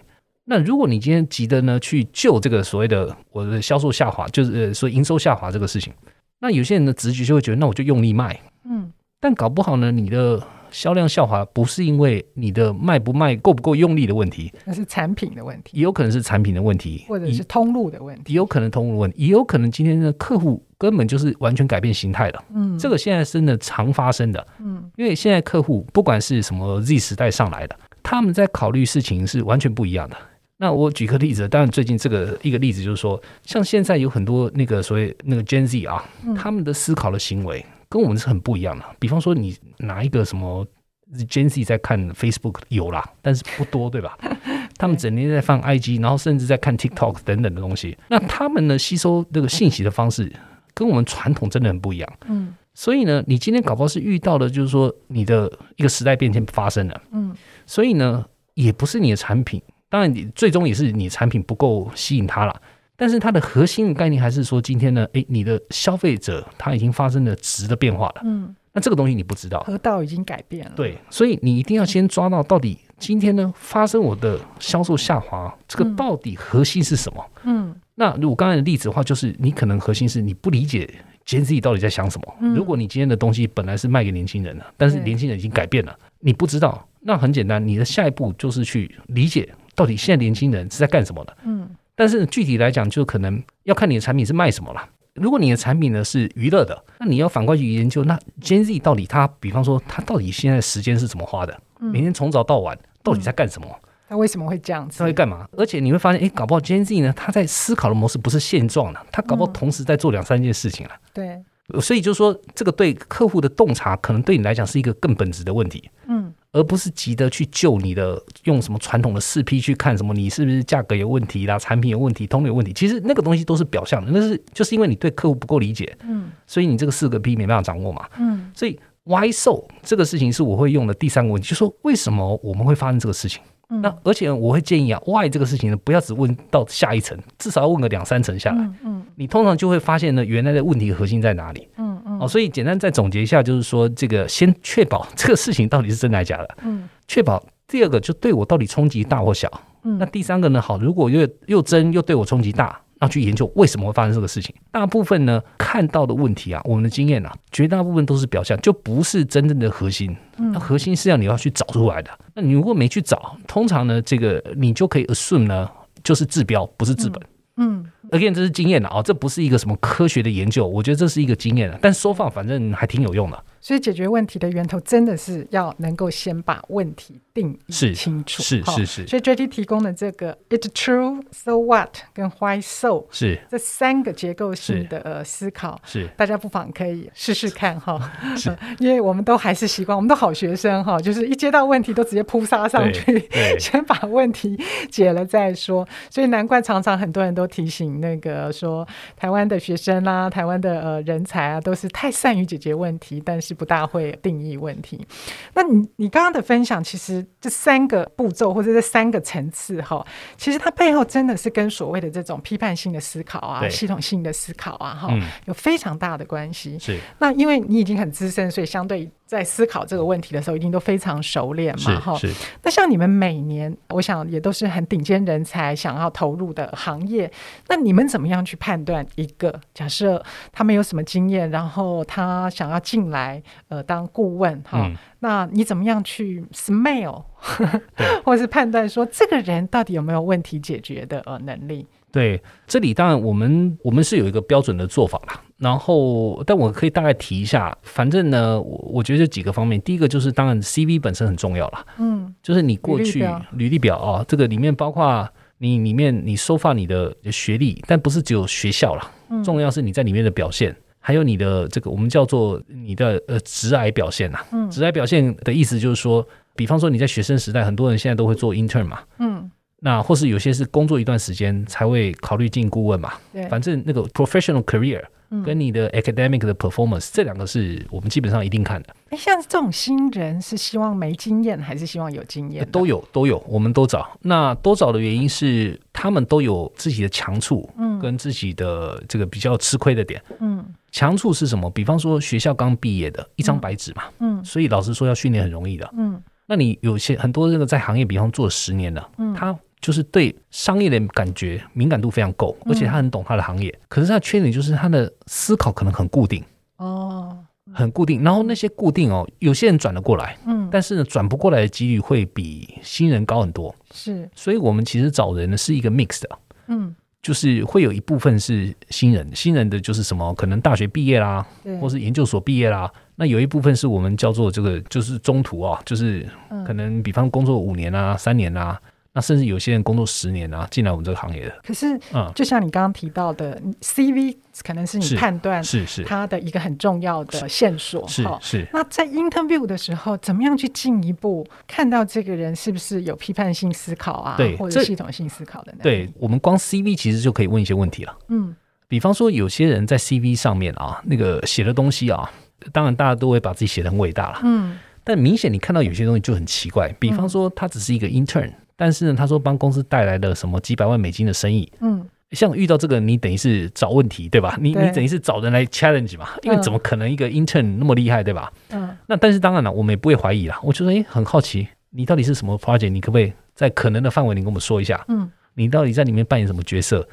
[0.46, 5.92] 那如果你今天急着呢去救这个所谓的我的销售下滑，就是说营收下滑这个事情，
[6.38, 8.40] 那有些人的直觉就会觉得，那我就用力卖。
[8.64, 10.42] 嗯，但搞不好呢，你的。
[10.70, 22.44] 销量下滑不是因为你的卖不卖够不够用力的问题，那是产品的问题，也有可能是产品的问题，或者是通路的问题，也有可能通路问题，也有可能今天的客户根本就是完全改变形态了。
[22.54, 24.46] 嗯，这个现在真的常发生的。
[24.58, 30.16] 嗯，因为现在客户不管是什么 Z 时代上来的，他们在考虑事情是完全不一样的。
[30.56, 36.04] 那我举个例子，当然最近这个一个例子就是说，像现在有很多那个所谓那个 Gen Z 啊，
[36.36, 37.64] 他们的思考的行为。
[37.90, 38.84] 跟我们是很不一样的。
[38.98, 40.66] 比方说，你拿一个什么
[41.12, 44.16] Gen Z 在看 Facebook 有啦，但是不多，对吧？
[44.78, 47.98] 他们整天在放 IG，然后甚至在看 TikTok 等等的东西。
[48.08, 50.32] 那他们呢，吸收这个信息的方式
[50.72, 52.10] 跟我们传统真的很不一样。
[52.28, 57.02] 嗯，所以呢，你今天搞不好是遇到的，就是说你的一个时代变迁发生了。
[57.10, 57.34] 嗯，
[57.66, 58.24] 所以呢，
[58.54, 62.62] 也不是你的产品，当然你最终也是你的产品不够吸引他了。
[63.00, 68.20] 但是它的核心的概念还是说，今天呢，诶，你的消费者他已经发生了值的变化了。
[68.24, 70.72] 嗯，那这个东西你不知道，河道已经改变了。
[70.76, 77.24] 对，所以你一定要先抓到到底今天呢发生我的销售下滑，这个到底核心是什么？
[77.44, 80.86] 嗯，那如果刚才的例子的话，就是你可能核心是你不理解
[81.24, 82.34] Gen Z 到底在想什么。
[82.42, 91.34] 嗯，如果你今天的东西本来是卖给年轻人的，但是年轻人已经改变了，你不知道，那很简单，你的下一步就是去理解到底现在年轻人是在干什么的。
[91.44, 91.66] 嗯。
[92.00, 94.88] 但是具体来讲，就可能要看你的产品是卖什么了。
[95.12, 101.60] 如果你的产品呢是娱乐的，那你要反过去研究，那 Gen Z 到底他，比方说他到底现在时间是怎么花的？
[101.78, 103.68] 每天从早到晚到底在干什么？
[104.08, 104.98] 他为什么会这样子？
[104.98, 105.46] 他会干嘛？
[105.58, 110.92] 而且你会发现，哎，搞不好 Gen Z 呢，他在思考的模式不是现状的，他搞不好同时在做两三件事情了。
[111.12, 111.38] 对，
[111.82, 115.90] 所以就是说，这个对客户的洞察，可能对你来讲是一个更本质的问题。
[116.08, 116.29] 嗯。
[116.52, 122.72] 而不是急着去救你的，用什么传统的四 P 去看什么，你是不是价格有问题啦，产品有问题，通路有问题。
[122.72, 133.40] 其实那个东西都是表象的，那是就是因为你对客户不够理解，嗯，所以你这个四个 P 没办法掌握嘛，嗯，所以 Why so 这个事情是我会用的第三个问题，就是说为什么我们会发生这个事情？
[133.72, 141.68] 嗯、那而且我会建议啊，Why 这个事情呢，不要只问到下一层，至少要问个两三层下来，嗯，嗯，你通常就会发现呢，原来的问题核心在哪里？
[141.76, 141.89] 嗯嗯，
[142.20, 146.88] 哦，所以简单再总结一下，就是说这个先确保 这个事情到底是真的还是假的，嗯。
[147.08, 149.50] 确保第二个就对我到底冲击大或小，
[149.82, 150.60] 嗯，那第三个呢？
[150.62, 154.54] 好，如果又又真又对我冲击大，那去研究为什么会发生这个事情。
[154.70, 160.16] 大部分呢看到的问题啊，我们的经验啊，绝大部分都是表象，就不是真正的核心。
[160.36, 162.10] 那核心是要你要去找出来的。
[162.34, 165.68] 那你如果没去找，通常呢，这个你就可以 assume 呢，
[166.04, 167.20] 就是治标不是治本。
[167.56, 173.44] 嗯，again 这是经验的啊，这不是一个什么科学的研究，我觉得这是一个经验的，但说放反正还挺有用的。
[173.60, 179.06] 所以解决问题的源头真的是要能够先把问题定义清楚，是是是，是。
[179.06, 188.10] 所以 JT 提供的这个 It's true, so what 跟 Why so 是这三个结构性的呃思考，是大家不妨可以试试看哈。
[188.34, 193.28] 是， 因为我们都还是习惯，我们都好学生哈，就是一接到问题都直接扑杀上去，
[193.60, 194.58] 先把问题
[194.90, 195.86] 解了再说。
[196.08, 203.49] 所以难怪常常很多人都提醒那个说，台湾的学生啦、啊，台湾的呃人才啊，都是太善于解决问题，但是。
[203.54, 205.06] 不大会定义问题。
[205.54, 216.78] 那你你刚刚的分享，其实这三个步骤或者这三个层次哈，其实它背后真的是跟所谓的这种批判性的思考啊、系统性的思考啊，哈、嗯，有非常大的关系。
[216.78, 216.98] 是。
[217.18, 219.10] 那因为你已经很资深，所以相对。
[219.30, 222.18] 在思考这个问题的时候，一定都非常熟练嘛，哈。
[222.64, 227.30] 那像你们每年，我想也都是很顶尖人才想要投入的行业。
[227.68, 234.96] 那你们怎么样去判断一个假设他没有什么经验，然后他想要进来呃当顾问哈、嗯？
[235.20, 237.22] 那你怎么样去 smell，
[238.26, 241.86] 或是判断说这个人到底有没有问题解决的呃能力？
[242.10, 245.40] 对，这里当然我们我们是有一个标准的做法啦。
[245.60, 251.86] 然后，但我可以大概提一下，反正呢，我我觉得这几个方面，第一个就是当然 CV 本身很重要了。
[251.98, 259.10] 嗯，就是你过去履历，表啊，这个里面包括你里面你收发你的学历，但不是只有学校啦，
[259.44, 260.74] 重要是你在里面的表现。
[260.98, 264.46] 还有你的这个我们叫做你的呃职涯表现呐、啊。
[264.52, 269.00] 嗯，职涯表现的意思就是说，比方说你在学生时代，很多人现在都会做 intern 嘛。
[269.18, 269.50] 嗯。
[269.80, 273.14] 那或是有些是工作一段时间才会考虑进顾问嘛。
[273.32, 273.48] 对。
[273.48, 275.02] 反正那个 professional career。
[275.44, 278.88] 跟你的 academic 的 performance，这两个是我们基本上一定看的。
[279.10, 282.68] 哎，像这种新人是希望没经验，还是希望有经验？
[282.72, 284.10] 都有，都有，我们都找。
[284.22, 290.64] 那都找的原因是，他们都有自己的强处，嗯，跟自己的这个比较吃亏的点，嗯。
[290.90, 291.70] 强处是什么？
[291.70, 296.20] 比方说学校刚毕业的一张白纸嘛，嗯，所以老师说要训练很容易的，嗯。
[296.46, 299.56] 那你有些很多这个在行业，比方做了十年的，嗯，他。
[299.80, 303.70] 就是对商业的感觉敏感度非常够，而且他很懂他的行业。
[303.70, 306.44] 嗯、可是他的缺点就是他的思考可能很固定
[306.76, 307.36] 哦，
[307.72, 308.22] 很固定。
[308.22, 313.74] 然后那些固定哦，有些人转得过来，嗯，但是呢，转不过来的几率会比新人高很多。
[313.92, 321.46] 是，所以我们其实找人呢是一个 mix 的，嗯，就是会有一部分是新人，新人的就是什么，可能大学毕业啦，
[321.80, 322.90] 或是研究所毕业啦。
[323.16, 326.28] 那有一部分是我们叫做这个，就是中途啊，就是
[326.66, 328.78] 可能比方工作五年啊、三年啊。
[329.12, 331.60] 那甚至有些人工作十年啊，进来我们这个行业的。
[331.64, 338.06] 可是，嗯，就像你刚刚提到的，CV 可能是你判断是是他的一个很重要的线索。
[338.06, 338.64] 是是。
[338.72, 344.38] 那在 interview 的时候，怎么样去进一步看到这个人是不是有批判性思考啊？
[344.56, 345.74] 或者系统性思考的？
[345.82, 348.16] 对，我们光 CV 其实就可以问一些问题了。
[348.28, 348.54] 嗯，
[348.86, 352.30] 比方说有些人在 CV 上面啊，那个写的东西啊，
[352.72, 354.40] 当然大家都会把自己写的很伟大了。
[354.44, 358.52] 嗯，但明显你看到有些东西就很奇怪，比方说他只是一个 intern。
[358.80, 364.56] 但是呢，他说帮公司带来了什么几百万美金的生意，嗯，像遇到这个，你等于是找问题，对吧？
[364.58, 368.50] 你你等于是找人来 challenge 嘛，因为怎么可能一个 intern 那么厉害，对吧？
[368.70, 370.58] 嗯，那但是当然了，我们也不会怀疑啦。
[370.62, 372.88] 我就说，诶，很好奇，你到底是什么 project？
[372.88, 375.04] 你可不可以在可能的范围里跟我们说一下？
[375.08, 377.06] 嗯，你到底在里面扮演什么角色？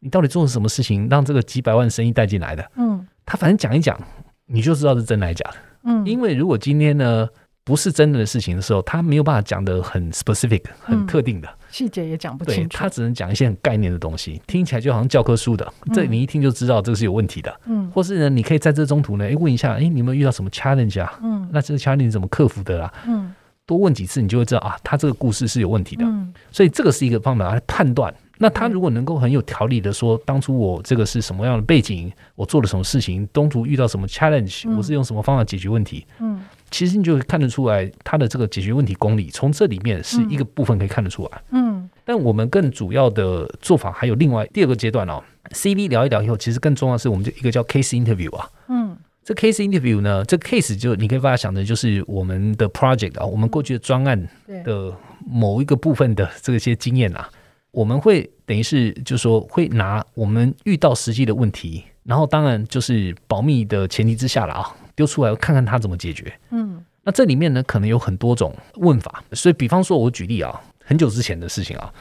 [0.00, 2.70] 你到底做了什么事情让这个几百万生意带进来的？
[2.76, 3.98] 嗯，他反正讲一讲，
[4.44, 5.56] 你就知道是真的还是假的。
[5.84, 7.26] 嗯，因为如果今天呢，
[7.64, 12.76] 不是真的的事情的时候，他没有办法讲的很 specific、很特定的细节、嗯、也讲不清楚。
[12.76, 15.66] 他只能讲一些很概念的东西，听起来就好像教科书的。
[15.86, 17.60] 嗯、这你一听就知道这个是有问题的。
[17.64, 21.18] 嗯，或是呢，你可以在这中途呢，诶问一下，诶你有没有遇到什么 challenge 啊？
[21.22, 22.94] 嗯，那这个 challenge 怎么克服的啦、啊？
[23.08, 26.04] 嗯，多问几次，你就会知道啊，他这个故事是有问题的。
[26.04, 28.14] 嗯，所以这个是一个方法来判断。
[28.36, 36.04] 那他如果能够很有条理的说，当初我这个是什么样的背景，我做了什么事情，中途遇到什么 challenge，我是用什么方法解决问题。
[36.18, 36.34] 嗯。
[36.34, 36.40] 嗯
[36.74, 41.40] 其实你就会看得出来，它的这个解决问题功力，从这里面是一个部分可以看得出来。
[41.52, 45.22] 嗯，但我们更主要的做法还有另外第二个阶段哦。
[45.52, 48.50] CV 聊一聊以后，其实更重要的是我们就一个叫 case interview 啊。
[48.66, 54.28] 嗯，这 case interview 呢，这 case 就你可以把它想的就是我们的 project 啊，我们过去的专案
[54.64, 54.92] 的
[55.24, 57.30] 某一个部分的这些经验啊，
[57.70, 64.74] 我们会等于是就是说会拿我们遇到实际的问题，然后当然就是保密的前提之下了啊。
[64.94, 66.32] 丢出来看看他怎么解决。
[66.50, 69.22] 嗯，那这里面呢，可能有很多种问法。
[69.32, 71.92] 所以，比方说，我举例啊，很久之前的事情啊，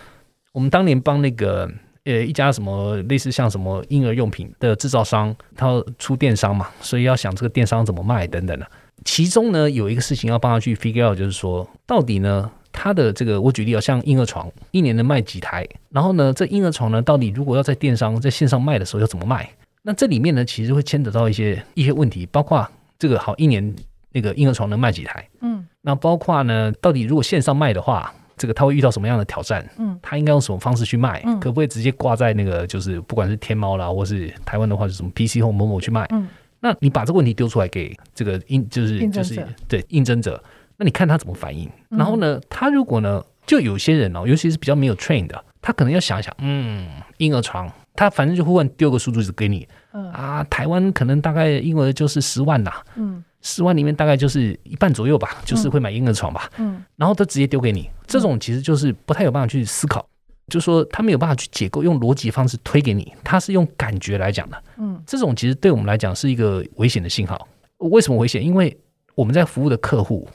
[0.51, 1.69] 我们当年帮那个
[2.05, 8.67] 呃一家什么类似像什么婴儿用品的制造商，他要出电商嘛，所以要想这个电商怎么卖等等的。
[9.03, 15.67] 其中呢，有一个事情要帮他去 figure out，就是说，到底呢，他的这个我举例啊，像婴儿床，一年能卖几台？
[15.89, 19.49] 然后呢，这婴儿床呢，到底如果要在电商在线上卖的时候要怎么卖？
[19.81, 22.65] 那这里面呢，其实会牵扯到一些一些问题，包括。
[23.03, 23.75] 这个好，一年
[24.13, 25.27] 那个婴儿床能卖几台？
[25.41, 29.69] 嗯，那包括呢，到底如果线上卖的话，这个他会遇到什么样的挑战？
[29.77, 31.21] 嗯，他应该用什么方式去卖？
[31.25, 36.07] 嗯，可不可以直接挂在那个就是不管是天猫啦，或是台湾的话，是什么 PC 或某某去卖？
[36.11, 36.29] 嗯，
[36.61, 40.41] 那你把这个问题丢出来给这个应就是就是对应征者，
[40.77, 41.69] 那你看他怎么反应？
[41.89, 46.87] 然后呢，他如果呢，就有些人哦，尤其是比较没有 train 的，他可能要想一想，嗯，
[47.17, 47.69] 婴儿床。
[47.95, 50.11] 他反正就忽然丢个数字给你，嗯。
[50.11, 60.05] 啊，台湾可能大概婴儿就是十万呐，嗯，十万里面大概就是一半左右吧，就是会买婴儿床吧，嗯，然后他直接丢给你，这种其实就是不太有办法去思考，
[60.47, 67.47] 就是说他没有办法去解构，用逻辑方式推给你，他是用感觉来讲的，嗯，这种其实对我们来讲是一个危险的信号。
[67.77, 68.43] 为什么危险？
[68.43, 68.75] 因为
[69.15, 70.27] 我们在服务的客户，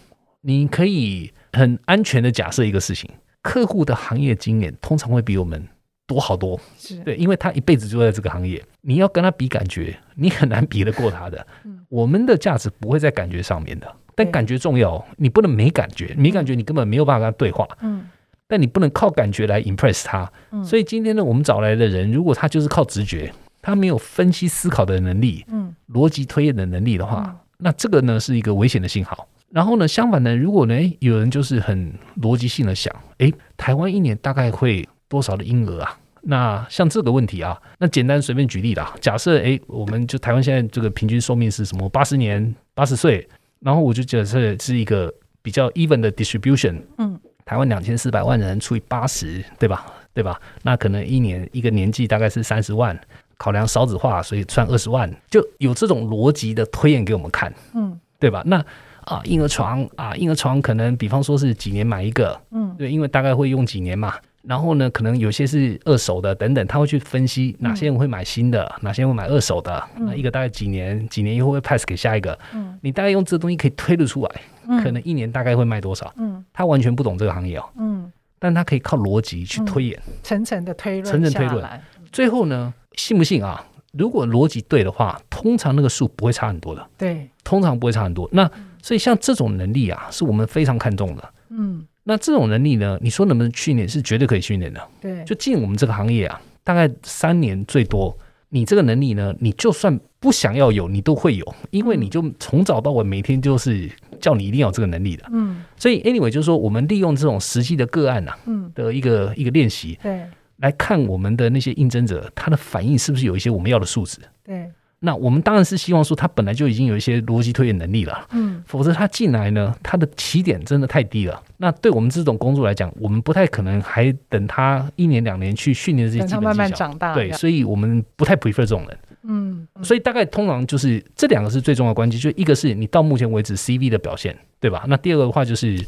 [0.42, 3.10] 你可以很安全的假设一个事情，
[3.42, 5.66] 客户的行业经验通常会比我们。
[6.08, 11.46] 多好多，是对，因为他一辈子就在这个行业，你要跟他比感觉，你很难比得过他的。
[11.64, 17.68] 嗯，我们的价值不会在感觉上面的，但感觉重要，你不能没感觉，没感觉你根本没有办法跟他对话。
[17.82, 18.08] 嗯，
[18.46, 20.32] 但你不能靠感觉来 impress 他。
[20.50, 23.30] 嗯，所以今天呢，我们找来的人，如果他就是靠直觉，
[23.60, 29.28] 他没有分析思考的能力，嗯，逻辑推演的能力的话，那这个呢是一个危险的信号。
[29.50, 31.92] 然后呢，相反呢，如果呢，有人就是很
[32.22, 34.88] 逻辑性的想，诶，台湾一年大概会。
[35.10, 35.97] 多少的婴儿啊？
[36.22, 38.94] 那像这个问题啊，那简单随便举例啦。
[39.00, 41.88] 假设诶，我们就台湾现在这个平均寿命是什么？
[41.88, 43.26] 八十年，八十岁。
[43.60, 45.12] 然后我就觉得这是一个
[45.42, 46.80] 比较 even 的 distribution。
[46.98, 49.84] 嗯，台湾两千四百万人除以八十，对吧？
[50.14, 50.40] 对吧？
[50.62, 52.98] 那可能一年一个年纪大概是三十万，
[53.36, 57.52] 考量少子化，所以算二十万，就有这种逻辑的推演给我们看。
[57.74, 58.42] 嗯，对吧？
[58.46, 58.64] 那
[59.04, 62.40] 啊，婴儿床啊，婴儿床可能比方说是几年买一个。
[62.50, 64.14] 嗯，对，因为大概会用几年嘛。
[64.42, 69.84] 然后呢，可能有些是二手的等等，他会去分析哪些人会买新的，嗯、哪些人会买二手的。
[69.96, 72.38] 那、嗯、一个大概几年，几年以后会 pass 给下一个。
[72.54, 76.10] 嗯，你大概用这东西可以推得出来，嗯、可能一年大概会卖多少。
[76.16, 77.64] 嗯，他完全不懂这个行业哦。
[77.78, 81.68] 嗯，但他可以靠逻辑去推演，层层、嗯、的推论，层层推论。
[82.12, 83.62] 最后呢，信不信啊？
[83.92, 86.86] 如果逻辑对的话，通常那个数不会差很多的。
[86.96, 88.28] 对，通常不会差很多。
[88.32, 88.48] 那
[88.82, 91.34] 所以像这种能力啊，是我们非常看重的。
[91.50, 91.84] 嗯。
[92.08, 92.98] 那这种能力呢？
[93.02, 93.86] 你说能不能训练？
[93.86, 94.80] 是绝对可以训练的。
[94.98, 98.16] 对，就进我们这个行业啊，大概三年最多。
[98.48, 105.24] 你这个能力呢，你就算不想要有，你都会有，因为你就从早到晚每天就是叫你一定要有这个能力的。
[105.30, 110.24] 嗯，所以 anyway 就是说，我们利用这种实际的个案呐，嗯，的一个一个练习，对，
[110.56, 114.18] 来看我们的那些应征者，他的反应是不是有一些我们要的素质？
[114.42, 114.70] 对。
[115.00, 121.40] 那我们当然是希望说他本来就已经有一些逻辑推演能力了，嗯，否则他进来呢，他的起点真的太低了。
[121.58, 127.14] 那对我们这种工作来讲，我们不太可能还等他一年两年去训练这些基本技巧，慢慢长大。
[127.14, 134.84] 对，所以我们不太 prefer 这种人，嗯，所以大概通常就是这两个是最重要的关键，就一个是你到目前为止 CV 的表现，对吧？
[134.88, 135.78] 那第二个的话就是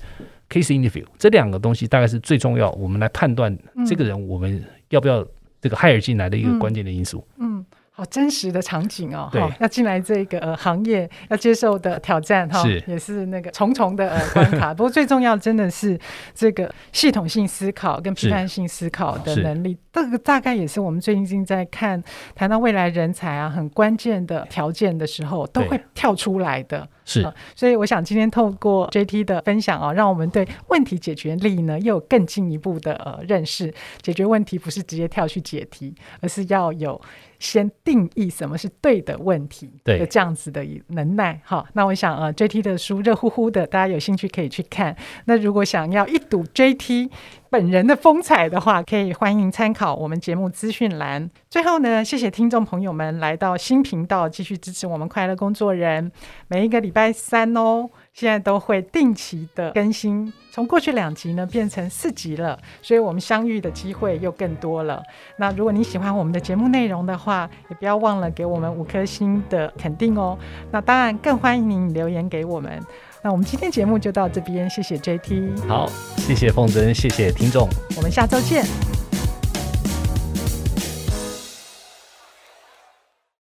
[0.48, 5.26] case interview，这两个东西大概是最重要，我们来判断这个人我们要不要
[5.60, 7.58] 这个 hire 进来的一个关键的因素，嗯。
[7.58, 7.66] 嗯
[8.00, 14.72] 好真实的场景哦，哈，要进来这个呃行业要接受的挑战哈，也是那个重重的呃关卡。
[14.72, 16.00] 不过最重要真的是
[16.34, 22.02] 这个系统性思考跟批判性思考的能力，这个大概也是我们最近在看
[22.34, 26.88] 谈到未来人才啊很关键的条件的时候都会跳出来的。
[27.12, 33.72] 是，所以我想今天透过 JT 的分享啊，让我们对问题解决力呢又有更进一步的呃认识。
[34.00, 37.00] 解决问题不是直接跳去解题，而是要有。
[37.40, 41.40] 先定义什么是对的问题，对，这样子的能耐。
[41.42, 44.94] 好，那我想呃，JT 的书热乎乎的，大家有兴趣可以去看。
[45.24, 47.08] 那如果想要一睹 JT
[47.50, 51.28] 本人的风采的话，可以欢迎参考我们节目资讯栏。
[51.48, 56.12] 最后呢，谢谢听众朋友们来到新频道，继续支持我们快乐工作人。
[56.46, 57.90] 每一个礼拜三哦。
[58.12, 65.00] 现在都会定期的更新，从过去两集呢变成四集了，所以我们相遇的机会又更多了。
[65.36, 70.36] 那如果你喜欢我们的节目内容的话，也不要忘了给我们五颗星的肯定哦。
[70.72, 72.80] 那当然更欢迎您留言给我们。
[73.22, 75.68] 那我们今天节目就到这边，谢谢 JT。
[75.68, 78.64] 好，谢谢凤珍，谢谢听众，我们下周见。